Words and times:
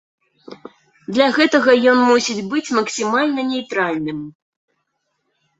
Для 1.17 1.27
гэтага 1.35 1.75
ён 1.93 1.99
мусіць 2.09 2.37
быць 2.53 2.73
максімальна 2.79 3.41
нейтральным. 3.53 4.25